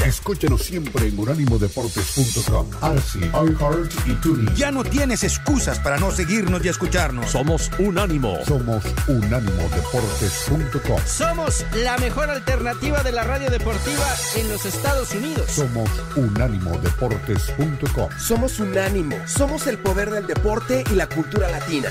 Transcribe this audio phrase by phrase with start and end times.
[0.00, 4.54] Escúchenos siempre en unánimodeportes.com, Arsi, iHeart y TuneIn.
[4.54, 7.30] Ya no tienes excusas para no seguirnos y escucharnos.
[7.30, 8.38] Somos Unánimo.
[8.46, 11.00] Somos unánimodeportes.com.
[11.06, 15.50] Somos la mejor alternativa de la radio deportiva en los Estados Unidos.
[15.50, 18.08] Somos unánimodeportes.com.
[18.18, 19.16] Somos Unánimo.
[19.26, 21.90] Somos el poder del deporte y la cultura latina.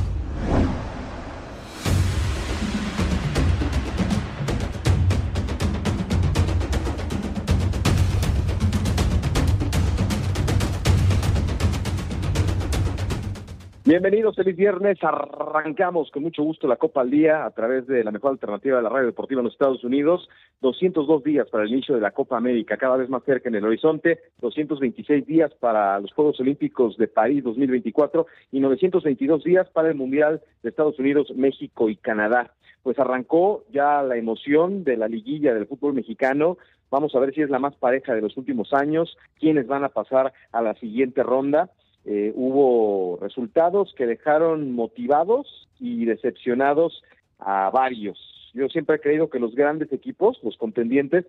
[13.91, 14.97] Bienvenidos, feliz viernes.
[15.03, 18.83] Arrancamos con mucho gusto la Copa al Día a través de la mejor alternativa de
[18.83, 20.29] la radio deportiva en los Estados Unidos.
[20.61, 23.65] 202 días para el inicio de la Copa América, cada vez más cerca en el
[23.65, 24.19] horizonte.
[24.39, 30.39] 226 días para los Juegos Olímpicos de París 2024 y 922 días para el Mundial
[30.63, 32.53] de Estados Unidos, México y Canadá.
[32.83, 36.57] Pues arrancó ya la emoción de la liguilla del fútbol mexicano.
[36.89, 39.89] Vamos a ver si es la más pareja de los últimos años, quiénes van a
[39.89, 41.69] pasar a la siguiente ronda.
[42.05, 47.03] Eh, hubo resultados que dejaron motivados y decepcionados
[47.39, 48.17] a varios.
[48.53, 51.25] Yo siempre he creído que los grandes equipos, los contendientes,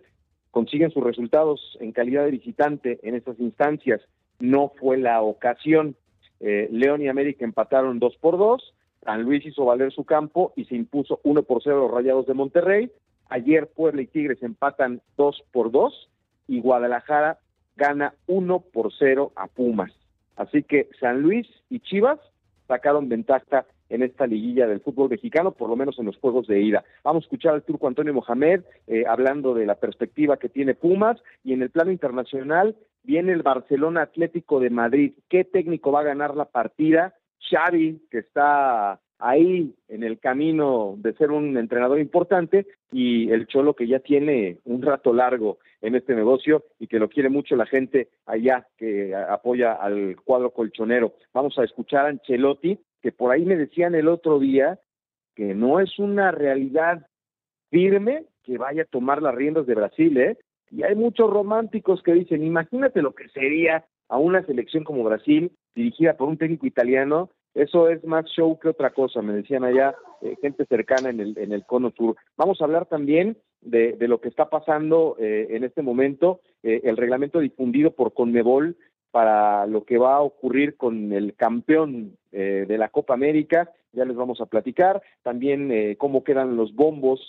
[0.50, 4.00] consiguen sus resultados en calidad de visitante en estas instancias.
[4.38, 5.96] No fue la ocasión.
[6.40, 8.74] Eh, León y América empataron dos por dos.
[9.05, 12.27] San Luis hizo valer su campo y se impuso uno por cero a los Rayados
[12.27, 12.90] de Monterrey.
[13.28, 16.08] Ayer Puebla y Tigres empatan dos por dos
[16.46, 17.38] y Guadalajara
[17.77, 19.92] gana uno por cero a Pumas.
[20.36, 22.18] Así que San Luis y Chivas
[22.68, 26.62] sacaron ventaja en esta liguilla del fútbol mexicano, por lo menos en los juegos de
[26.62, 26.82] ida.
[27.04, 31.22] Vamos a escuchar al turco Antonio Mohamed eh, hablando de la perspectiva que tiene Pumas
[31.44, 35.12] y en el plano internacional viene el Barcelona Atlético de Madrid.
[35.28, 37.14] ¿Qué técnico va a ganar la partida?
[37.50, 43.74] Xavi, que está ahí en el camino de ser un entrenador importante y el Cholo
[43.74, 47.66] que ya tiene un rato largo en este negocio y que lo quiere mucho la
[47.66, 51.14] gente allá que apoya al cuadro colchonero.
[51.32, 54.80] Vamos a escuchar a Ancelotti, que por ahí me decían el otro día
[55.36, 57.06] que no es una realidad
[57.70, 60.36] firme que vaya a tomar las riendas de Brasil, ¿eh?
[60.70, 65.52] Y hay muchos románticos que dicen, imagínate lo que sería a una selección como Brasil,
[65.74, 69.95] dirigida por un técnico italiano, eso es más show que otra cosa, me decían allá
[70.23, 72.17] eh, gente cercana en el, en el cono sur.
[72.36, 76.80] Vamos a hablar también de, de lo que está pasando eh, en este momento, eh,
[76.85, 78.77] el reglamento difundido por Conmebol
[79.11, 84.17] para lo que va a ocurrir con el campeón de la Copa América, ya les
[84.17, 87.20] vamos a platicar, también cómo quedan los bombos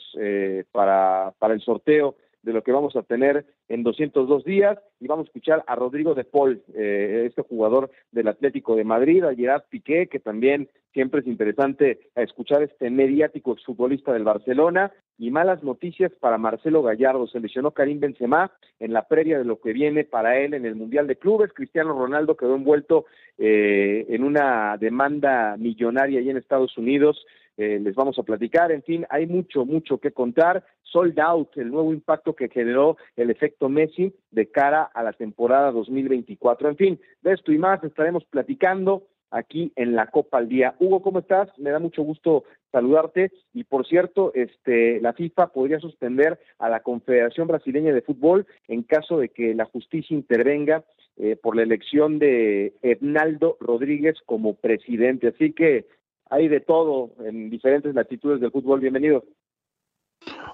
[0.71, 4.77] para, para el sorteo de lo que vamos a tener en 202 días.
[4.99, 9.23] Y vamos a escuchar a Rodrigo de Paul, eh, este jugador del Atlético de Madrid,
[9.23, 14.91] a Gerard Piqué, que también siempre es interesante escuchar este mediático exfutbolista del Barcelona.
[15.17, 19.61] Y malas noticias para Marcelo Gallardo, se lesionó Karim Benzema en la previa de lo
[19.61, 23.05] que viene para él en el Mundial de Clubes, Cristiano Ronaldo quedó envuelto
[23.37, 27.25] eh, en una demanda millonaria ahí en Estados Unidos.
[27.57, 28.71] Eh, les vamos a platicar.
[28.71, 30.63] En fin, hay mucho, mucho que contar.
[30.93, 35.71] Sold out, el nuevo impacto que generó el efecto Messi de cara a la temporada
[35.71, 36.69] 2024.
[36.69, 40.75] En fin, de esto y más estaremos platicando aquí en la Copa al Día.
[40.79, 41.49] Hugo, ¿cómo estás?
[41.57, 43.31] Me da mucho gusto saludarte.
[43.53, 48.83] Y por cierto, este, la FIFA podría suspender a la Confederación Brasileña de Fútbol en
[48.83, 50.83] caso de que la justicia intervenga
[51.17, 55.29] eh, por la elección de Hernaldo Rodríguez como presidente.
[55.29, 55.87] Así que
[56.29, 58.79] hay de todo en diferentes latitudes del fútbol.
[58.79, 59.23] Bienvenido.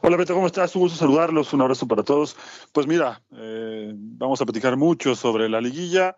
[0.01, 0.75] Hola Beto, ¿cómo estás?
[0.75, 2.36] Un gusto saludarlos, un abrazo para todos.
[2.71, 6.16] Pues mira, eh, vamos a platicar mucho sobre la liguilla.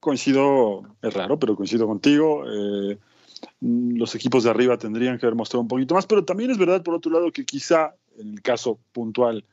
[0.00, 2.44] Coincido, es raro, pero coincido contigo.
[2.46, 2.98] Eh,
[3.60, 6.82] los equipos de arriba tendrían que haber mostrado un poquito más, pero también es verdad,
[6.82, 9.44] por otro lado, que quizá en el caso puntual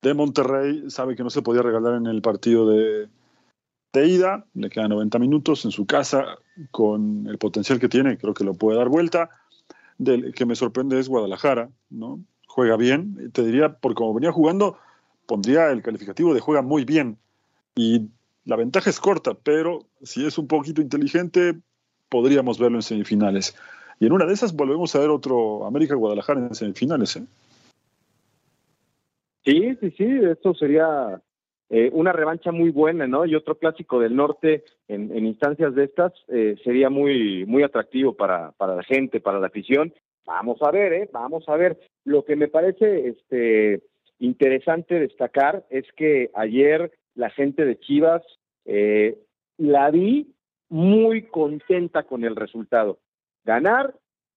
[0.00, 3.08] de Monterrey, sabe que no se podía regalar en el partido de,
[3.92, 6.38] de ida, le quedan 90 minutos en su casa,
[6.70, 9.30] con el potencial que tiene, creo que lo puede dar vuelta.
[9.98, 12.20] Del que me sorprende es Guadalajara, ¿no?
[12.54, 14.76] Juega bien, te diría, por como venía jugando,
[15.24, 17.16] pondría el calificativo de juega muy bien.
[17.74, 18.10] Y
[18.44, 21.54] la ventaja es corta, pero si es un poquito inteligente,
[22.10, 23.56] podríamos verlo en semifinales.
[24.00, 27.16] Y en una de esas volvemos a ver otro América Guadalajara en semifinales.
[27.16, 27.24] ¿eh?
[29.46, 31.22] Sí, sí, sí, esto sería
[31.70, 33.24] eh, una revancha muy buena, ¿no?
[33.24, 38.52] Y otro clásico del norte en, instancias de estas eh, sería muy, muy atractivo para,
[38.58, 39.94] para la gente, para la afición.
[40.26, 41.10] Vamos a ver, ¿eh?
[41.12, 41.78] Vamos a ver.
[42.04, 43.82] Lo que me parece este,
[44.18, 48.22] interesante destacar es que ayer la gente de Chivas
[48.64, 49.18] eh,
[49.58, 50.34] la vi
[50.68, 52.98] muy contenta con el resultado.
[53.44, 53.94] Ganar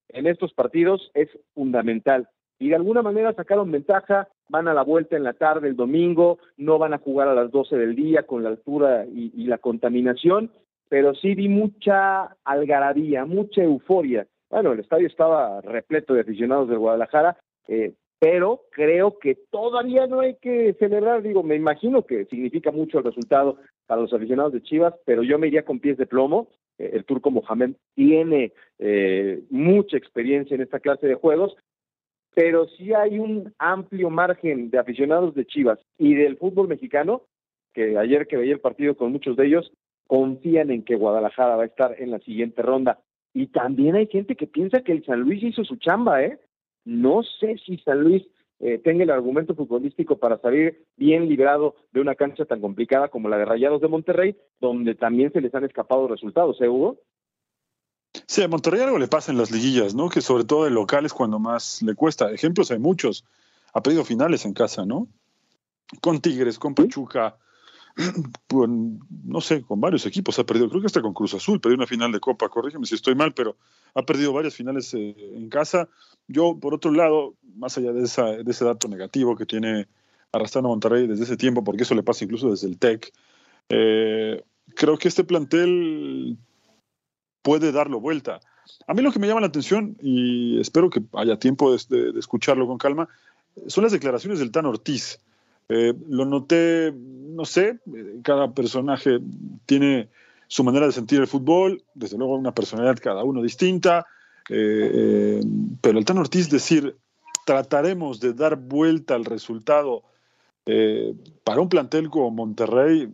[0.10, 2.28] en estos partidos es fundamental
[2.60, 6.40] y de alguna manera sacaron ventaja, van a la vuelta en la tarde el domingo,
[6.58, 10.52] no van a jugar a las 12 del día con la altura y, la contaminación,
[10.90, 14.28] pero sí vi mucha algarabía, mucha euforia.
[14.56, 17.36] Bueno, el estadio estaba repleto de aficionados del Guadalajara,
[17.68, 23.00] eh, pero creo que todavía no hay que celebrar, digo, me imagino que significa mucho
[23.00, 26.48] el resultado para los aficionados de Chivas, pero yo me iría con pies de plomo.
[26.78, 31.58] Eh, el turco Mohamed tiene eh, mucha experiencia en esta clase de juegos
[32.34, 37.24] pero sí hay un amplio margen de aficionados de Chivas y del fútbol mexicano,
[37.74, 39.72] que ayer que veía el partido con muchos de ellos,
[40.08, 43.00] confían en que Guadalajara va a estar en la siguiente ronda.
[43.36, 46.40] Y también hay gente que piensa que el San Luis hizo su chamba, ¿eh?
[46.86, 48.24] No sé si San Luis
[48.62, 53.28] eh, tenga el argumento futbolístico para salir bien librado de una cancha tan complicada como
[53.28, 56.96] la de Rayados de Monterrey, donde también se les han escapado resultados, ¿eh, Hugo?
[58.26, 60.08] Sí, a Monterrey algo le pasa en las liguillas, ¿no?
[60.08, 62.32] Que sobre todo el local es cuando más le cuesta.
[62.32, 63.26] Ejemplos hay muchos.
[63.74, 65.10] Ha perdido finales en casa, ¿no?
[66.00, 67.36] Con Tigres, con Pachuca,
[68.52, 70.70] no sé, con varios equipos ha perdido.
[70.70, 73.34] Creo que hasta con Cruz Azul perdió una final de Copa, corrígeme si estoy mal,
[73.34, 73.58] pero
[73.94, 75.88] ha perdido varias finales eh, en casa.
[76.28, 79.88] Yo, por otro lado, más allá de, de ese dato negativo que tiene
[80.36, 83.12] arrastrando Monterrey desde ese tiempo, porque eso le pasa incluso desde el TEC,
[83.70, 84.44] eh,
[84.76, 86.38] creo que este plantel
[87.42, 88.40] puede darlo vuelta.
[88.88, 92.68] A mí lo que me llama la atención, y espero que haya tiempo de, escucharlo
[92.68, 93.08] con calma,
[93.68, 95.20] son las declaraciones del Tan Ortiz.
[95.70, 97.80] Eh, lo noté, no sé,
[98.24, 99.20] cada personaje
[99.66, 100.10] tiene
[100.48, 104.06] su manera de sentir el fútbol, desde luego una personalidad cada uno distinta,
[104.50, 105.42] eh, eh,
[105.82, 106.96] pero el Tan Ortiz decir,
[107.46, 110.04] trataremos de dar vuelta al resultado
[111.44, 113.08] para un plantel como Monterrey,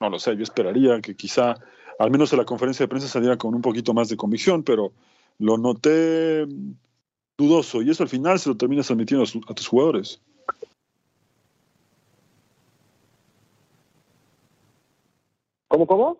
[0.00, 1.56] no lo sé, yo esperaría que quizá
[1.98, 4.92] al menos en la conferencia de prensa salía con un poquito más de convicción, pero
[5.38, 6.46] lo noté
[7.36, 10.20] dudoso y eso al final se lo terminas transmitiendo a, tus jugadores.
[15.72, 16.18] ¿Cómo, cómo?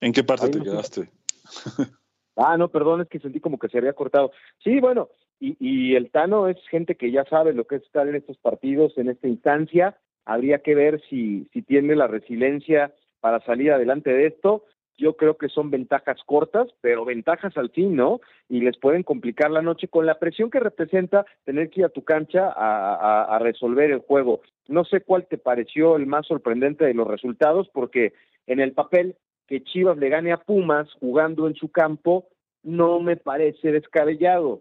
[0.00, 1.08] ¿En qué parte te quedaste?
[2.36, 4.32] ah, no, perdón, es que sentí como que se había cortado.
[4.64, 8.08] Sí, bueno, y, y, el Tano es gente que ya sabe lo que es estar
[8.08, 13.38] en estos partidos, en esta instancia, habría que ver si, si tiene la resiliencia para
[13.44, 14.64] salir adelante de esto.
[15.00, 18.20] Yo creo que son ventajas cortas, pero ventajas al fin, ¿no?
[18.50, 21.88] Y les pueden complicar la noche con la presión que representa tener que ir a
[21.88, 24.42] tu cancha a, resolver el juego.
[24.68, 28.12] No sé cuál te pareció el más sorprendente de los resultados, porque
[28.46, 29.16] en el papel
[29.46, 32.26] que Chivas le gane a Pumas jugando en su campo
[32.62, 34.60] no me parece descabellado.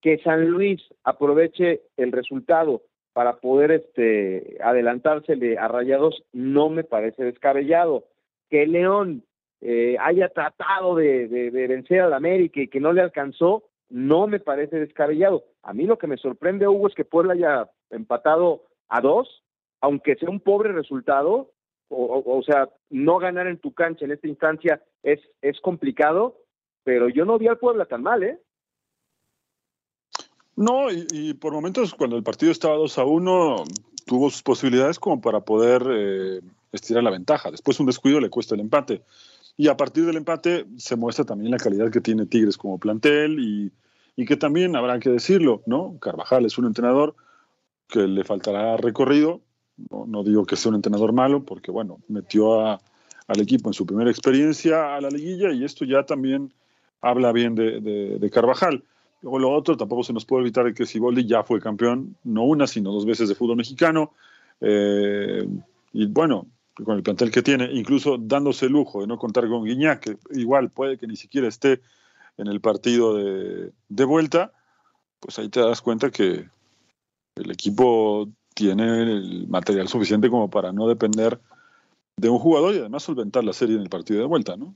[0.00, 2.82] Que San Luis aproveche el resultado
[3.14, 8.04] para poder este, adelantársele a Rayados no me parece descabellado.
[8.48, 9.24] Que León
[9.64, 14.40] eh, haya tratado de, de, vencer al América y que no le alcanzó, no me
[14.40, 15.44] parece descabellado.
[15.62, 19.44] A mí lo que me sorprende, Hugo, es que Puebla haya empatado a dos,
[19.80, 21.52] aunque sea un pobre resultado,
[21.88, 26.38] o, o, sea, no ganar en tu cancha en esta instancia es, es complicado,
[26.82, 28.38] pero yo no vi al Puebla tan mal, ¿eh?
[30.56, 33.64] No, y, por momentos cuando el partido estaba 2 a 1,
[34.06, 36.40] tuvo sus posibilidades como para poder eh,
[36.72, 37.50] estirar la ventaja.
[37.50, 39.02] Después un descuido le cuesta el empate.
[39.56, 43.38] Y a partir del empate se muestra también la calidad que tiene Tigres como plantel
[43.38, 43.72] y,
[44.24, 45.98] que también habrá que decirlo, ¿no?
[45.98, 47.16] Carvajal es un entrenador
[47.88, 49.40] que le faltará recorrido.
[49.90, 54.10] No, digo que sea un entrenador malo, porque bueno, metió al equipo en su primera
[54.10, 56.52] experiencia a la liguilla y esto ya también
[57.00, 58.84] habla bien de Carvajal.
[59.22, 62.66] Luego lo otro, tampoco se nos puede evitar que Siboldi ya fue campeón, no una,
[62.66, 64.12] sino dos veces de fútbol mexicano.
[64.60, 65.46] Eh,
[65.92, 69.64] y bueno, con el plantel que tiene, incluso dándose el lujo de no contar con
[69.64, 71.80] Guiñac, que igual puede que ni siquiera esté
[72.36, 74.52] en el partido de, de vuelta,
[75.20, 76.48] pues ahí te das cuenta que
[77.36, 81.38] el equipo tiene el material suficiente como para no depender
[82.16, 84.74] de un jugador y además solventar la serie en el partido de vuelta, ¿no?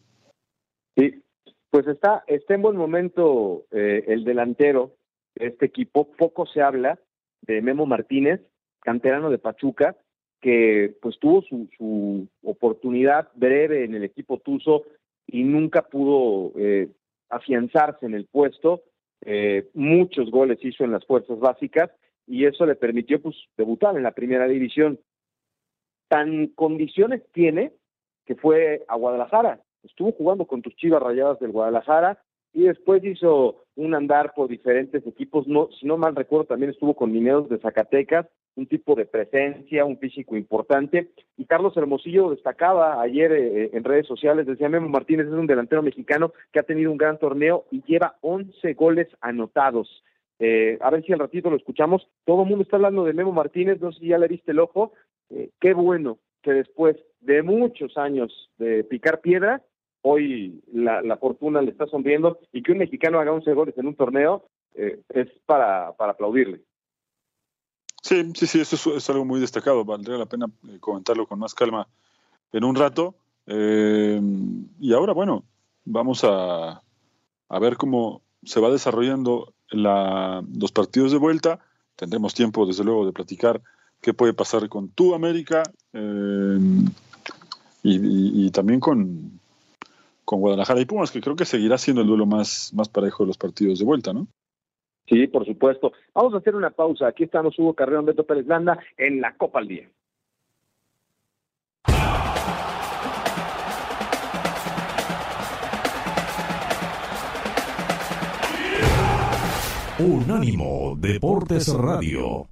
[0.97, 1.23] Sí,
[1.71, 4.97] pues está, está en buen momento eh, el delantero
[5.35, 6.99] de este equipo, poco se habla,
[7.43, 8.41] de Memo Martínez,
[8.81, 9.97] canterano de Pachuca,
[10.41, 14.85] que pues tuvo su, oportunidad breve en el equipo Tuzo
[15.27, 16.89] y nunca pudo eh,
[17.29, 18.83] afianzarse en el puesto.
[19.25, 21.91] Eh, muchos goles hizo en las fuerzas básicas
[22.27, 25.01] y eso le permitió pues debutar en la primera división.
[26.09, 27.73] Tan condiciones tiene
[28.27, 29.61] que fue a Guadalajara.
[29.83, 32.21] Estuvo jugando con tus Chivas Rayadas del Guadalajara
[32.53, 35.47] y después hizo un andar por diferentes equipos.
[35.47, 38.27] No, si no mal recuerdo, también estuvo con Mineros de Zacatecas,
[38.57, 41.11] un tipo de presencia, un físico importante.
[41.37, 45.83] Y Carlos Hermosillo destacaba ayer eh, en redes sociales, decía Memo Martínez es un delantero
[45.83, 50.03] mexicano que ha tenido un gran torneo y lleva 11 goles anotados.
[50.39, 52.09] Eh, a ver si al ratito lo escuchamos.
[52.25, 54.61] Todo el mundo está hablando de Memo Martínez, no sé si ya le viste el
[54.61, 54.93] ojo.
[55.31, 59.63] Eh, qué bueno que después de muchos años de picar piedra,
[60.03, 63.97] hoy la, fortuna le está sonriendo y que un mexicano haga 11 goles en un
[63.97, 64.45] torneo
[64.75, 66.61] eh, es para, para aplaudirle.
[68.03, 69.85] Sí, sí, sí, eso es, algo muy destacado.
[69.85, 71.89] Valdría la pena eh, comentarlo con más calma
[72.53, 73.17] en un rato.
[73.47, 74.21] Eh,
[74.81, 75.45] y ahora, bueno,
[75.85, 76.83] vamos a,
[77.49, 81.61] a, ver cómo se va desarrollando la, los partidos de vuelta.
[81.97, 83.63] Tendremos tiempo, desde luego, de platicar
[84.01, 85.63] qué puede pasar con tu América
[87.83, 89.41] y, también con,
[90.25, 93.29] con Guadalajara y Pumas, que creo que seguirá siendo el duelo más, más parejo de
[93.29, 94.29] los partidos de vuelta, ¿no?
[95.09, 95.93] Sí, por supuesto.
[96.15, 97.07] Vamos a hacer una pausa.
[97.09, 99.89] Aquí estamos Hugo Carreón, Beto Pérez Landa en la Copa al Día.
[109.99, 112.49] Unánimo Deportes Radio.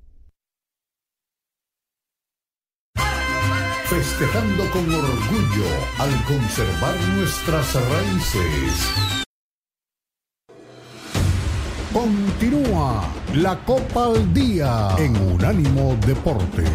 [3.94, 9.23] festejando con orgullo al conservar nuestras raíces.
[11.94, 13.04] Continúa
[13.36, 16.68] la Copa al Día en Unánimo Deportes.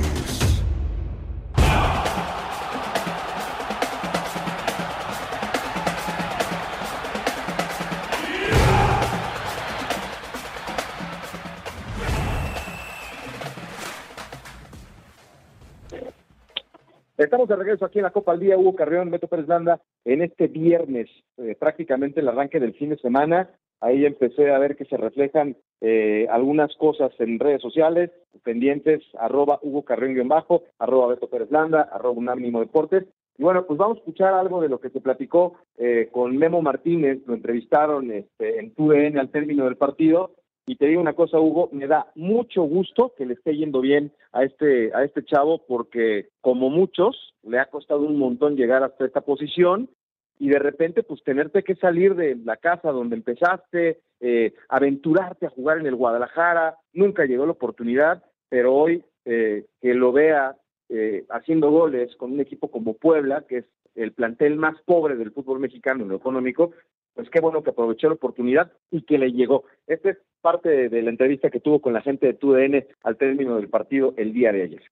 [17.18, 20.22] Estamos de regreso aquí en la Copa al Día, Hugo Carrión, Beto Pérez Landa, en
[20.22, 23.50] este viernes, eh, prácticamente el arranque del fin de semana.
[23.82, 28.12] Ahí empecé a ver que se reflejan eh, algunas cosas en redes sociales,
[28.44, 33.06] pendientes, arroba Hugo Carrión-bajo, arroba Beto Pérez Landa, arroba Unánimo Deportes.
[33.38, 36.62] Y bueno, pues vamos a escuchar algo de lo que se platicó eh, con Memo
[36.62, 40.32] Martínez, lo entrevistaron este, en TUDN al término del partido,
[40.70, 44.12] y te digo una cosa, Hugo, me da mucho gusto que le esté yendo bien
[44.34, 49.04] a este, a este chavo, porque como muchos, le ha costado un montón llegar hasta
[49.04, 49.90] esta posición
[50.40, 55.50] y de repente pues tenerte que salir de la casa donde empezaste, eh, aventurarte a
[55.50, 60.56] jugar en el Guadalajara, nunca llegó la oportunidad, pero hoy eh, que lo vea
[60.88, 63.66] eh, haciendo goles con un equipo como Puebla, que es
[63.96, 66.72] el plantel más pobre del fútbol mexicano en lo económico,
[67.14, 69.66] pues qué bueno que aprovechó la oportunidad y que le llegó.
[69.88, 73.58] Esta es parte de, la entrevista que tuvo con la gente de TUDN al término
[73.58, 74.84] del partido el día de ayer.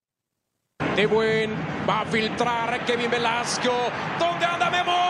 [0.95, 1.51] De buen,
[1.87, 3.71] va a filtrar Kevin Velasco.
[4.19, 5.06] ¿Dónde anda Memo?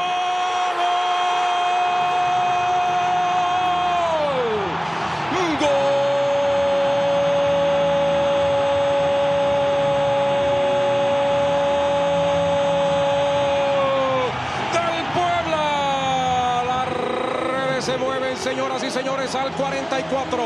[18.38, 20.44] Señoras y señores, al 44.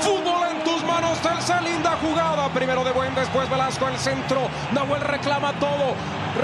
[0.00, 2.48] Fútbol en tus manos, tercera linda jugada.
[2.50, 4.48] Primero de buen, después Velasco al centro.
[4.72, 5.94] Nahuel reclama todo.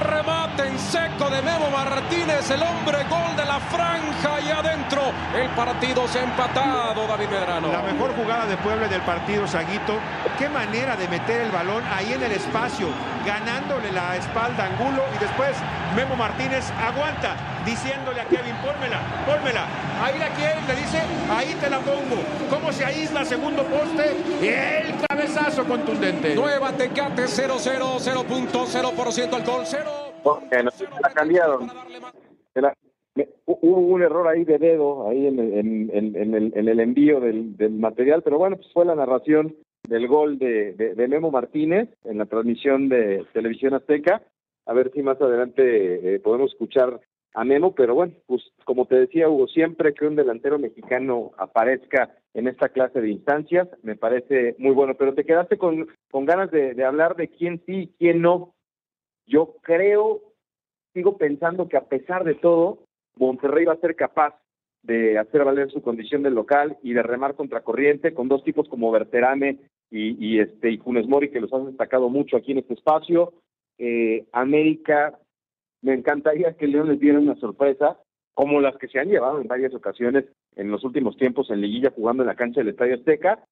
[0.05, 5.03] Remate en seco de Memo Martínez, el hombre gol de la franja y adentro.
[5.35, 7.73] El partido se ha empatado, David Medrano.
[7.73, 9.99] La mejor jugada de Puebla del partido, Saguito.
[10.41, 12.89] Qué manera de meter el balón ahí en el espacio,
[13.27, 15.53] ganándole la espalda a Angulo y después
[15.95, 19.67] Memo Martínez aguanta, diciéndole a Kevin, pónmela, pónmela.
[20.03, 22.25] Ahí la quiere, le dice, ahí te la pongo.
[22.49, 24.17] ¿Cómo se aísla segundo poste?
[24.41, 26.35] Y el cabezazo contundente.
[26.35, 29.91] Nueva Tecate 0-0, 0.0% alcohol, 0.
[30.25, 30.71] Bueno,
[31.03, 31.71] la cambiaron.
[33.45, 38.73] hubo un error ahí de dedo, ahí en, el, envío del, material, pero bueno, pues
[38.73, 39.55] fue la narración
[39.89, 44.23] del gol de, de Memo Martínez en la transmisión de Televisión Azteca
[44.71, 47.01] a ver si más adelante eh, podemos escuchar
[47.35, 52.15] a Memo, pero bueno, pues como te decía Hugo, siempre que un delantero mexicano aparezca
[52.35, 56.53] en esta clase de instancias, me parece muy bueno, pero te quedaste con, con ganas
[56.53, 58.55] de, hablar de quién sí y quién no.
[59.27, 60.21] Yo creo,
[60.93, 62.85] sigo pensando que a pesar de todo,
[63.17, 64.37] Monterrey va a ser capaz
[64.83, 68.69] de hacer valer su condición de local y de remar contra corriente con dos tipos
[68.69, 69.59] como Berterame
[69.91, 73.35] y, y este y Funes Mori que los has destacado mucho aquí en este espacio.
[73.79, 75.19] Eh, América,
[75.83, 77.99] me encantaría que León les diera una sorpresa,
[78.35, 80.25] como las que se han llevado en varias ocasiones
[80.57, 83.45] en los últimos tiempos en liguilla jugando en la cancha del Estadio Azteca,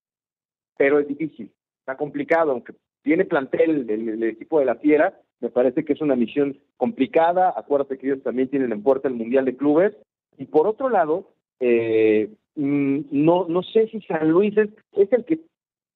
[0.77, 5.51] pero es difícil, está complicado, aunque tiene plantel el, el equipo de la Fiera, me
[5.51, 9.45] parece que es una misión complicada, acuérdate que ellos también tienen en puerta el Mundial
[9.45, 9.97] de Clubes,
[10.39, 11.29] y por otro lado,
[11.61, 15.41] eh, mm, no, no sé si San Luis es, es el que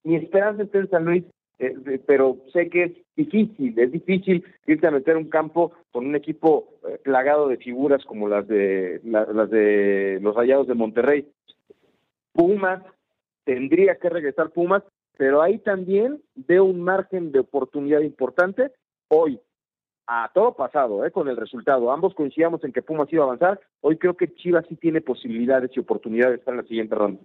[0.04, 1.24] mi esperanza está en San Luis,
[1.60, 6.16] eh, pero sé que es difícil, es difícil irte a meter un campo con un
[6.16, 11.28] equipo eh, plagado de figuras como las de la, las de los Rayados de Monterrey.
[12.32, 12.82] Pumas
[13.44, 14.82] tendría que regresar Pumas,
[15.16, 18.72] pero ahí también veo un margen de oportunidad importante
[19.08, 19.38] hoy
[20.06, 21.10] a todo pasado, ¿eh?
[21.10, 21.90] con el resultado.
[21.92, 23.60] Ambos coincidíamos en que Pumas iba a avanzar.
[23.80, 27.20] Hoy creo que Chivas sí tiene posibilidades y oportunidades en la siguiente ronda.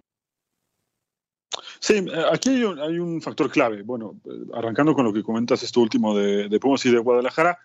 [1.80, 3.82] Sí, eh, aquí hay un, hay un, factor clave.
[3.82, 7.58] Bueno, eh, arrancando con lo que comentas esto último de, de Pumas y de Guadalajara,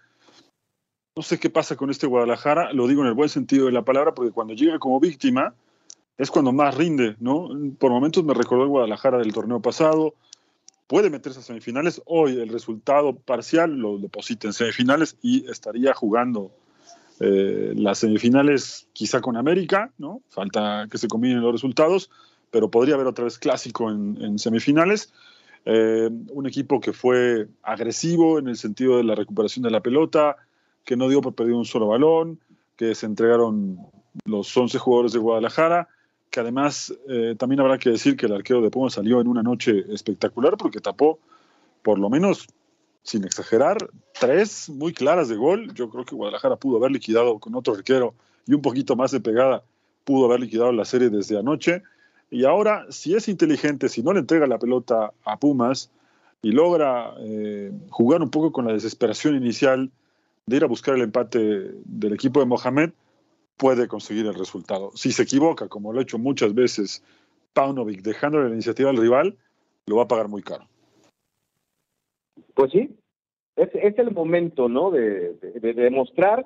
[1.16, 3.84] no sé qué pasa con este Guadalajara, lo digo en el buen sentido de la
[3.84, 5.54] palabra, porque cuando llega como víctima
[6.18, 7.50] es cuando más rinde, ¿no?
[7.78, 10.16] Por momentos me recordó el Guadalajara del torneo pasado,
[10.94, 16.52] puede meterse a semifinales, hoy el resultado parcial lo deposita en semifinales y estaría jugando
[17.20, 20.22] eh, las semifinales quizá con América, ¿no?
[20.30, 22.12] Falta que se combinen los resultados,
[22.52, 25.12] pero podría haber otra vez clásico en, semifinales.
[25.66, 30.36] Eh, un equipo que fue agresivo en el sentido de la recuperación de la pelota,
[30.86, 32.40] que no dio por perder un solo balón,
[32.76, 33.80] que se entregaron
[34.26, 35.90] los 11 jugadores de Guadalajara,
[36.34, 39.44] que además eh, también habrá que decir que el arquero de Pumas salió en una
[39.44, 41.20] noche espectacular porque tapó
[41.84, 42.48] por lo menos,
[43.04, 43.78] sin exagerar,
[44.20, 45.72] tres muy claras de gol.
[45.76, 48.16] Yo creo que Guadalajara pudo haber liquidado con otro arquero
[48.48, 49.62] y un poquito más de pegada,
[50.06, 51.84] pudo haber liquidado la serie desde anoche.
[52.32, 55.92] Y ahora, si es inteligente, si no le entrega la pelota a Pumas
[56.42, 59.92] y logra eh, jugar un poco con la desesperación inicial
[60.48, 62.90] de ir a buscar el empate del equipo de Mohamed,
[63.58, 64.92] puede conseguir el resultado.
[64.94, 67.04] Si se equivoca, como lo ha hecho muchas veces
[67.54, 69.38] Paunovic, dejando la iniciativa al rival,
[69.86, 70.68] lo va a pagar muy caro.
[72.56, 72.96] Pues sí,
[73.56, 74.92] es, es el momento, ¿no?
[74.92, 76.46] De, demostrar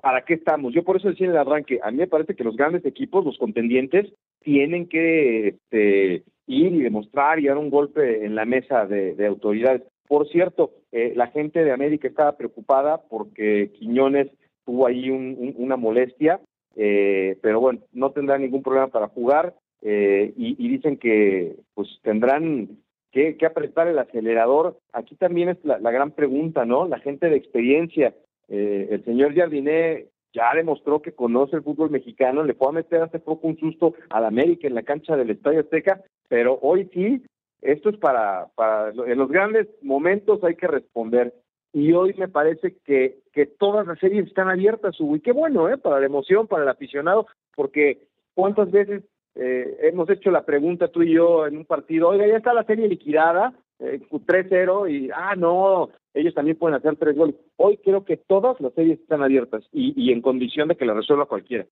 [0.00, 0.74] para qué estamos.
[0.74, 3.24] Yo por eso decía en el arranque, a mí me parece que los grandes equipos,
[3.24, 8.86] los contendientes, tienen que este, ir y demostrar y dar un golpe en la mesa
[8.86, 9.82] de, de autoridades.
[10.06, 14.28] Por cierto, eh, la gente de América estaba preocupada porque Quiñones
[14.64, 16.40] tuvo ahí un, un, una molestia,
[16.76, 21.88] eh, pero bueno, no tendrá ningún problema para jugar eh, y, y, dicen que pues
[22.02, 22.78] tendrán
[23.12, 24.78] que, que, apretar el acelerador.
[24.92, 26.88] Aquí también es la, la gran pregunta, ¿no?
[26.88, 28.14] La gente de experiencia,
[28.48, 33.02] eh, el señor Jardiné ya demostró que conoce el fútbol mexicano, le fue a meter
[33.02, 37.22] hace poco un susto al América en la cancha del Estadio Azteca, pero hoy sí,
[37.62, 41.32] esto es para, para en los grandes momentos hay que responder.
[41.74, 45.68] Y hoy me parece que, que todas las series están abiertas, Hugo, y qué bueno,
[45.68, 45.76] ¿eh?
[45.76, 49.02] Para la emoción, para el aficionado, porque cuántas veces
[49.34, 52.62] eh, hemos hecho la pregunta tú y yo en un partido, oiga, ya está la
[52.62, 57.34] serie liquidada, eh, 3-0, y, ah, no, ellos también pueden hacer tres goles.
[57.56, 60.94] Hoy creo que todas las series están abiertas y, y en condición de que la
[60.94, 61.66] resuelva cualquiera.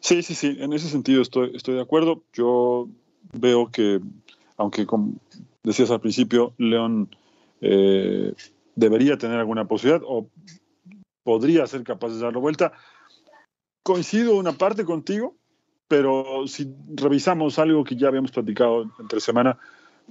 [0.00, 2.22] Sí, sí, sí, en ese sentido estoy, estoy de acuerdo.
[2.34, 2.86] Yo
[3.32, 3.98] veo que,
[4.58, 5.14] aunque como
[5.64, 7.08] decías al principio, León
[7.60, 8.32] eh,
[8.74, 10.28] debería tener alguna posibilidad o
[11.22, 12.72] podría ser capaz de darlo vuelta.
[13.82, 15.34] Coincido una parte contigo,
[15.88, 19.58] pero si revisamos algo que ya habíamos platicado entre semana,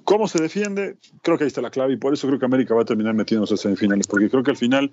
[0.04, 0.98] ¿Cómo se defiende?
[1.22, 3.14] Creo que ahí está la clave y por eso creo que América va a terminar
[3.14, 4.92] metiéndose a semifinales, porque creo que al final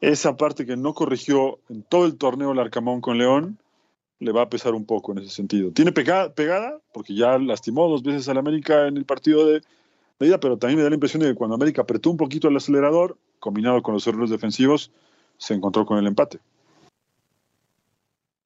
[0.00, 3.58] esa parte que no corrigió en todo el torneo el Arcamón con León
[4.20, 5.70] le va a pesar un poco en ese sentido.
[5.72, 9.62] Tiene pegada, porque ya lastimó dos veces al América en el partido de,
[10.18, 13.16] pero también me da la impresión de que cuando América apretó un poquito el acelerador,
[13.38, 14.90] combinado con los errores defensivos,
[15.36, 16.40] se encontró con el empate.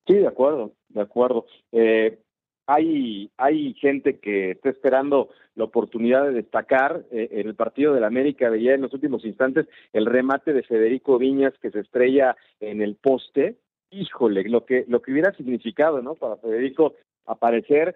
[0.06, 1.46] Sí, de acuerdo, de acuerdo.
[1.70, 2.18] Eh,
[2.66, 8.04] hay, hay gente que está esperando la oportunidad de destacar eh, en el partido del
[8.04, 12.82] América veía en los últimos instantes el remate de Federico Viñas que se estrella en
[12.82, 13.56] el poste.
[13.90, 16.14] Híjole, lo que, lo que hubiera significado, ¿no?
[16.14, 16.94] Para Federico
[17.26, 17.94] aparecer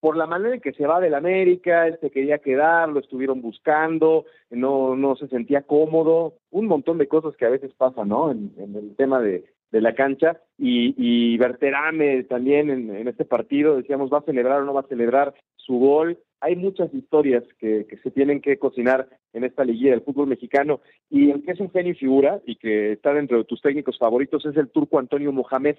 [0.00, 3.40] por la manera en que se va del América, él se quería quedar, lo estuvieron
[3.40, 8.30] buscando, no, no se sentía cómodo, un montón de cosas que a veces pasan, ¿no?
[8.30, 10.40] En, el tema de, de la cancha.
[10.58, 14.80] Y, y Berterame también en, en, este partido decíamos va a celebrar o no va
[14.80, 19.64] a celebrar su gol hay muchas historias que, que se tienen que cocinar en esta
[19.64, 20.80] liguilla del fútbol mexicano.
[21.10, 23.98] Y el que es un genio y figura y que está dentro de tus técnicos
[23.98, 25.76] favoritos es el turco Antonio Mohamed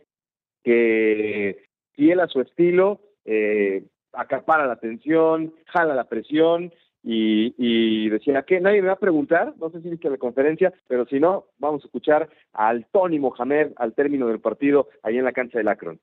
[0.63, 3.85] que fiel a su estilo eh,
[4.17, 9.53] acapara la atención, jala la presión y, y, decía que nadie me va a preguntar,
[9.59, 13.73] no sé si viste la conferencia, pero si no, vamos a escuchar al Tony Mohamed
[13.77, 15.99] al término del partido ahí en la cancha del Akron.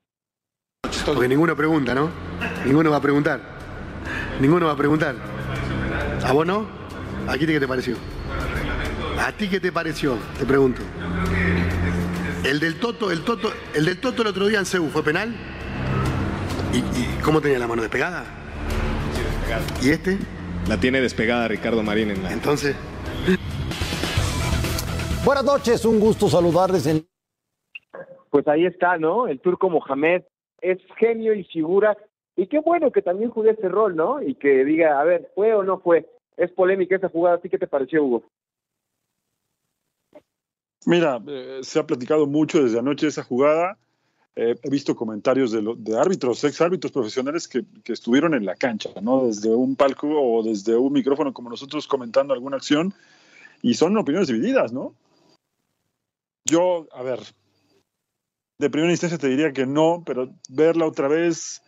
[1.05, 2.09] Porque ninguno pregunta, ¿no?
[2.65, 3.39] Ninguno va a preguntar.
[4.39, 5.15] Ninguno va a preguntar.
[6.25, 6.65] ¿A vos no?
[7.27, 7.95] ¿A ti qué te pareció?
[9.19, 10.17] ¿A ti qué te pareció?
[10.39, 10.81] Te pregunto.
[12.43, 15.35] El del Toto, el Toto, el del Toto el otro día en Cebu fue penal.
[16.75, 18.25] ¿Y, y cómo tenía la mano despegada?
[19.81, 20.17] ¿Y este?
[20.67, 22.33] La tiene despegada Ricardo Marín en la.
[22.33, 22.75] Entonces.
[25.23, 27.07] Buenas noches, un gusto saludarles en.
[28.29, 29.27] Pues ahí está, ¿no?
[29.27, 30.23] El turco Mohamed
[30.59, 31.97] es genio y figura.
[32.35, 34.21] Y qué bueno que también juegue ese rol, ¿no?
[34.21, 36.05] Y que diga, a ver, ¿fue o no fue?
[36.35, 38.23] Es polémica esa jugada, ¿a qué te pareció, Hugo?
[40.85, 43.77] Mira, eh, se ha platicado mucho desde anoche esa jugada.
[44.37, 48.45] Eh, he visto comentarios de, lo, de árbitros, ex árbitros profesionales que, que, estuvieron en
[48.45, 49.27] la cancha, ¿no?
[49.27, 52.93] Desde un palco o desde un micrófono como nosotros comentando alguna acción
[53.61, 54.93] y son opiniones divididas, ¿no?
[56.43, 57.21] Yo, a ver,
[58.59, 61.61] de primera instancia te diría que no, pero verla otra vez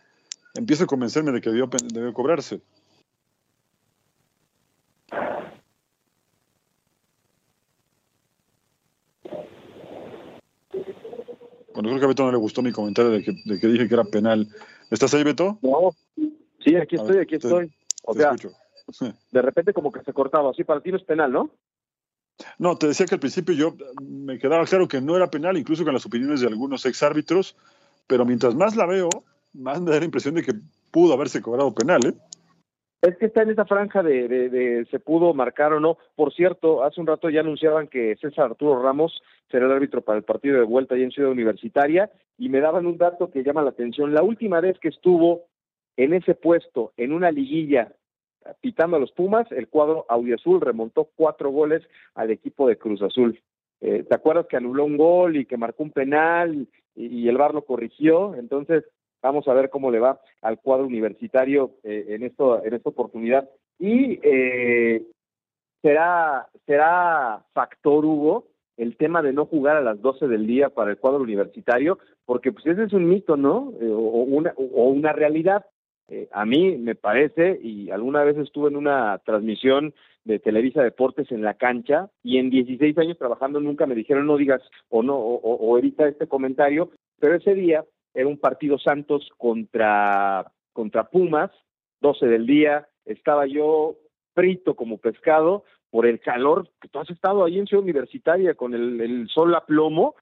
[0.53, 2.61] empiezo a convencerme de que debió, debió cobrarse.
[11.77, 13.87] Bueno, creo que a Beto no le gustó mi comentario de que, de que dije
[13.87, 14.47] que era penal.
[14.89, 15.59] ¿Estás ahí, Beto?
[15.61, 15.91] No,
[16.65, 17.71] sí, aquí estoy, ver, aquí estoy.
[18.03, 18.35] O sea,
[19.31, 20.49] de repente como que se cortaba.
[20.49, 21.51] Así para ti no es penal, ¿no?
[22.57, 25.83] No, te decía que al principio yo me quedaba claro que no era penal, incluso
[25.83, 27.55] con las opiniones de algunos exárbitros,
[28.07, 29.09] pero mientras más la veo,
[29.53, 30.55] más me da la impresión de que
[30.89, 32.13] pudo haberse cobrado penal, ¿eh?
[33.07, 35.97] Es que está en esa franja de, de, se pudo marcar o no.
[36.13, 40.17] Por cierto, hace un rato ya anunciaban que César Arturo Ramos será el árbitro para
[40.17, 43.61] el partido de vuelta ahí en Ciudad Universitaria y me daban un dato que llama
[43.61, 44.13] la atención.
[44.13, 45.45] La última vez que estuvo
[45.95, 47.93] en ese puesto, en una liguilla,
[48.59, 53.39] pitando a los Pumas, el cuadro Audiazul remontó cuatro goles al equipo de Cruz Azul.
[53.79, 57.37] Eh, ¿Te acuerdas que anuló un gol y que marcó un penal y, y el
[57.37, 58.35] VAR lo corrigió?
[58.35, 58.83] Entonces,
[59.21, 63.49] Vamos a ver cómo le va al cuadro universitario eh, en, esto, en esta oportunidad.
[63.79, 65.03] Y eh,
[65.81, 68.45] será, será factor, Hugo,
[68.77, 72.51] el tema de no jugar a las 12 del día para el cuadro universitario, porque
[72.51, 73.73] pues ese es un mito, ¿no?
[73.81, 75.65] Eh, o, una, o una realidad.
[76.09, 81.31] Eh, a mí me parece, y alguna vez estuve en una transmisión de Televisa Deportes
[81.31, 85.17] en la cancha, y en 16 años trabajando nunca me dijeron no digas o no,
[85.17, 87.83] o, o evita este comentario, pero ese día
[88.17, 91.51] era un partido Santos contra, contra Pumas,
[92.01, 93.95] 12 del día, estaba yo
[94.33, 98.73] frito como pescado por el calor, que tú has estado ahí en Ciudad Universitaria con
[98.73, 100.15] el, el sol a plomo,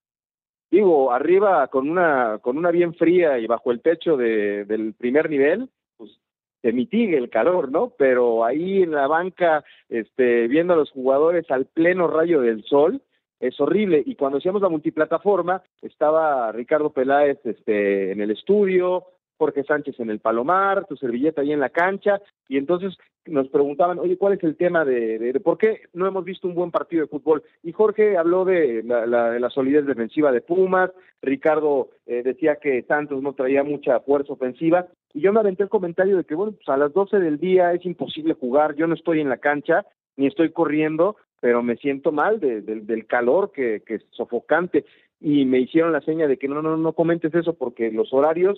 [0.69, 5.29] digo, arriba con una, con una bien fría y bajo el techo de, del primer
[5.29, 6.19] nivel, pues
[6.61, 7.93] se mitigue el calor, ¿no?
[7.97, 13.01] Pero ahí en la banca, este, viendo a los jugadores al pleno rayo del sol,
[13.39, 14.01] es horrible.
[14.05, 19.05] Y cuando hacíamos la multiplataforma, estaba Ricardo Peláez este, en el estudio,
[19.37, 23.99] Jorge Sánchez en el Palomar, tu servilleta ahí en la cancha, y entonces nos preguntaban,
[23.99, 26.71] oye, ¿cuál es el tema de, de, de por qué no hemos visto un buen
[26.71, 27.43] partido de fútbol?
[27.63, 32.83] Y Jorge habló de la, de la solidez defensiva de Pumas, Ricardo eh, decía que
[32.83, 36.53] Santos no traía mucha fuerza ofensiva, y yo me aventé el comentario de que, bueno,
[36.53, 39.85] pues a las 12 del día es imposible jugar, yo no estoy en la cancha,
[40.17, 44.83] ni estoy corriendo, pero me siento mal de, de, del calor que, que, es sofocante.
[45.21, 48.57] Y me hicieron la seña de que no, no, no comentes eso porque los horarios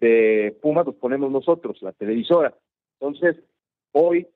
[0.00, 2.54] de Pumas los ponemos nosotros, la televisora.
[2.98, 3.36] Entonces,
[3.92, 4.28] hoy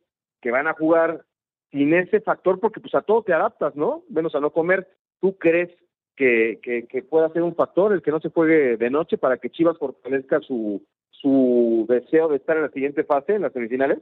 [0.42, 1.24] que van a jugar
[1.72, 4.02] sin ese factor, porque pues a todo te adaptas, ¿no?
[4.10, 4.86] Menos a no comer,
[5.22, 5.70] ¿tú crees
[6.16, 9.38] que, que, que pueda ser un factor el que no se juegue de noche para
[9.38, 14.00] que Chivas fortalezca su, su deseo de estar en la siguiente fase, en las semifinales?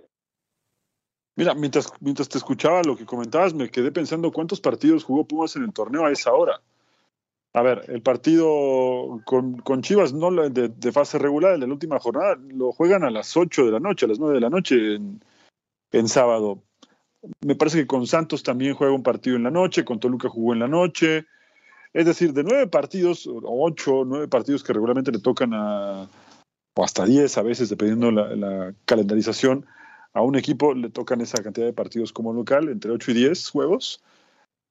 [1.37, 5.57] Mira, mientras, mientras te escuchaba lo que comentabas, me quedé pensando cuántos partidos jugó Pumas
[5.57, 6.61] en el torneo a esa hora.
[7.53, 11.73] A ver, el partido con, con Chivas, no de, de, fase regular, el de la
[11.73, 14.51] última jornada, lo juegan a las 8 de la noche, a las 9 de la
[14.51, 15.23] noche en,
[15.92, 16.62] en sábado.
[17.40, 20.53] Me parece que con Santos también juega un partido en la noche, con Toluca jugó
[20.53, 21.27] en la noche.
[21.92, 26.09] Es decir, de nueve partidos, ocho, nueve partidos que regularmente le tocan a,
[26.75, 29.64] o hasta diez a veces, dependiendo la, la calendarización,
[30.14, 33.50] a un equipo le tocan esa cantidad de partidos como local, entre 8 y 10
[33.50, 34.00] juegos.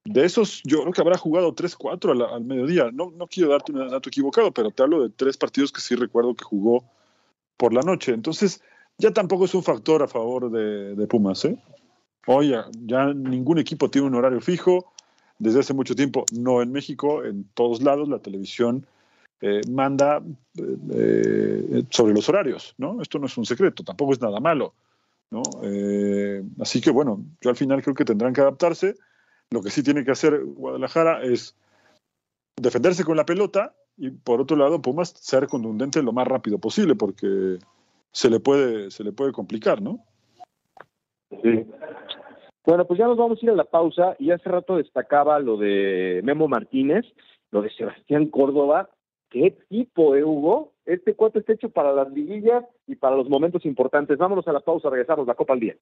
[0.06, 2.90] De esos, yo creo que habrá jugado 3, 4 al, mediodía.
[2.92, 5.96] No, no quiero darte un dato equivocado, pero te hablo de tres partidos que sí
[5.96, 6.84] recuerdo que jugó
[7.58, 8.14] por la noche.
[8.14, 8.62] Entonces,
[8.98, 11.44] ya tampoco es un factor a favor de, Pumas.
[11.46, 11.58] ¿eh?
[12.26, 12.54] Hoy
[12.86, 14.94] ya, ningún equipo tiene un horario fijo.
[15.40, 18.86] Desde hace mucho tiempo, no en México, en todos lados, la televisión
[19.42, 20.22] eh, manda
[20.58, 23.02] eh, sobre los horarios, ¿no?
[23.02, 24.74] Esto no es un secreto, tampoco es nada malo,
[25.34, 25.42] ¿no?
[26.62, 28.96] así que bueno, yo al final creo que tendrán que adaptarse.
[29.50, 31.56] Lo que sí tiene que hacer Guadalajara es
[32.56, 36.96] defenderse con la pelota y por otro lado Pumas ser contundente lo más rápido posible
[36.96, 37.58] porque
[38.12, 40.00] se le puede, se le puede complicar, ¿no?
[42.66, 45.58] Bueno, pues ya nos vamos a ir a la pausa y hace rato destacaba lo
[45.58, 47.06] de Memo Martínez,
[47.52, 48.90] lo de Sebastián Córdoba.
[49.34, 50.74] ¿Qué tipo, eh, Hugo?
[50.86, 54.16] Este cuate está hecho para las liguillas y para los momentos importantes.
[54.20, 55.76] Vámonos a la pausa, regresamos la Copa al Día.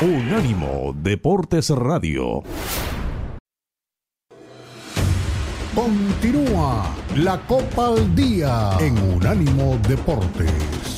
[0.00, 2.42] Unánimo Deportes Radio.
[5.74, 10.91] Continúa la Copa al Día en Unánimo Deportes.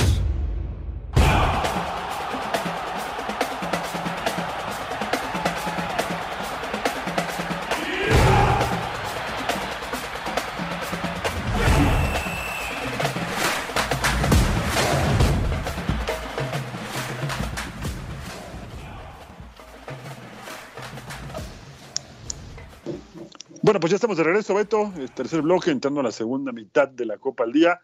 [23.64, 24.92] Bueno, pues ya estamos de regreso, Beto.
[24.98, 27.80] El tercer bloque, entrando a la segunda mitad de la Copa al Día.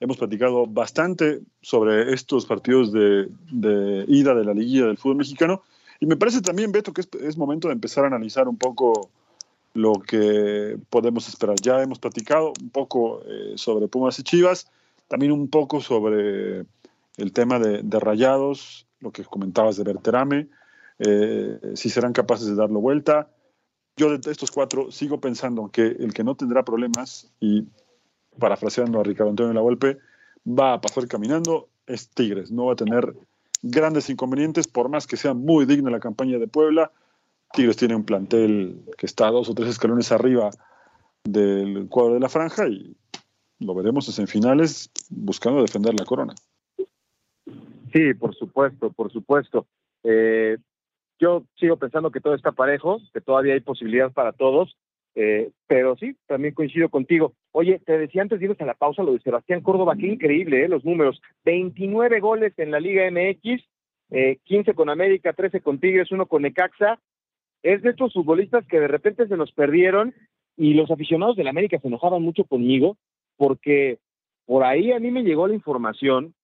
[0.00, 3.28] Hemos platicado bastante sobre estos partidos de,
[4.08, 5.60] ida de la liguilla del fútbol mexicano.
[6.00, 9.10] Y me parece también, Beto, que es, momento de empezar a analizar un poco
[9.74, 11.56] lo que podemos esperar.
[11.60, 14.70] Ya hemos platicado un poco eh, sobre Pumas y Chivas,
[15.08, 16.64] también un poco sobre
[17.18, 20.48] el tema de, Rayados, lo que comentabas de Berterame,
[21.00, 23.28] eh, si serán capaces de darlo vuelta
[23.98, 27.66] yo de estos cuatro sigo pensando que el que no tendrá problemas, y
[28.38, 29.98] parafraseando a Ricardo Antonio La Volpe,
[30.46, 32.50] va a pasar caminando es Tigres.
[32.50, 33.14] No va a tener
[33.62, 36.92] grandes inconvenientes, por más que sea muy digna la campaña de Puebla.
[37.52, 40.50] Tigres tiene un plantel que está dos o tres escalones arriba
[41.24, 42.94] del cuadro de la franja y
[43.58, 46.34] lo veremos en finales buscando defender la corona.
[47.92, 49.66] Sí, por supuesto, por supuesto.
[50.04, 50.58] Eh,
[51.18, 54.76] yo sigo pensando que todo está parejo, que todavía hay posibilidad para todos,
[55.14, 57.32] eh, pero sí, también coincido contigo.
[57.52, 60.64] Oye, te decía antes de irnos a la pausa lo de Sebastián Córdoba, qué increíble,
[60.64, 60.68] ¿eh?
[60.68, 61.20] los números.
[61.44, 63.64] 29 goles en la Liga MX,
[64.10, 67.00] eh, 15 con América, 13 con Tigres, uno con Necaxa.
[67.62, 70.14] Es de estos futbolistas que de repente se nos perdieron
[70.56, 72.96] y los aficionados del América se enojaban mucho conmigo
[73.36, 73.98] porque
[74.46, 76.34] por ahí a mí me llegó la información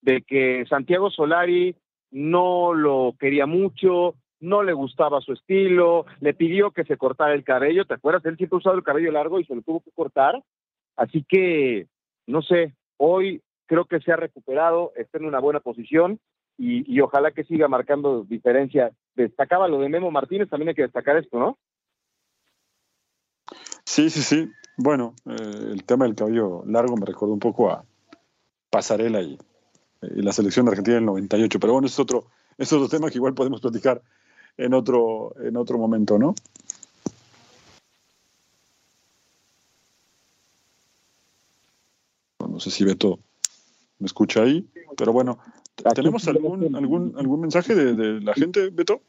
[0.00, 1.76] de que Santiago Solari
[2.10, 7.44] no lo quería mucho, no le gustaba su estilo, le pidió que se cortara el
[7.44, 8.24] cabello, ¿te acuerdas?
[8.26, 10.42] Él siempre usado el cabello largo y se lo tuvo que cortar.
[10.96, 11.86] Así que,
[12.26, 16.18] no sé, hoy creo que se ha recuperado, está en una buena posición
[16.58, 18.92] y, ojalá que siga marcando diferencia.
[19.14, 21.58] Destacaba lo de Memo Martínez, también hay que destacar esto, ¿no?
[23.84, 24.50] Sí, sí, sí.
[24.76, 27.84] Bueno, eh, el tema del cabello largo me recordó un poco a
[28.70, 29.38] Pasarela y,
[30.02, 32.26] y la selección de Argentina del 98, pero bueno, es otro,
[32.58, 34.02] es otro tema que igual podemos platicar
[34.56, 36.34] en otro, en otro momento, ¿no?
[42.48, 43.18] No sé si Beto
[43.98, 45.38] me escucha ahí, pero bueno,
[45.94, 49.00] ¿tenemos algún, algún, algún mensaje de, la gente, Beto?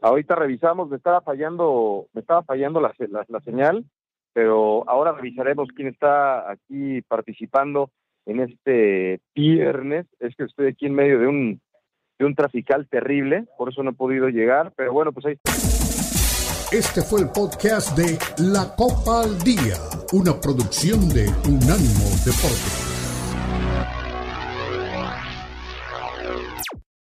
[0.00, 2.94] Ahorita revisamos, me estaba fallando, me estaba fallando la,
[3.28, 3.84] la, señal,
[4.32, 7.90] pero ahora revisaremos quién está aquí participando
[8.24, 10.06] en este viernes.
[10.20, 11.60] Es que estoy aquí en medio de un
[12.18, 15.38] de un trafical terrible, por eso no he podido llegar, pero bueno, pues ahí
[16.72, 18.18] Este fue el podcast de
[18.50, 19.76] La Copa al Día,
[20.12, 22.87] una producción de Unánimo Deportes.